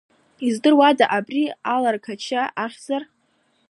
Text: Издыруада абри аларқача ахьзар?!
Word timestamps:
Издыруада 0.47 1.05
абри 1.17 1.43
аларқача 1.73 2.41
ахьзар?! 2.63 3.03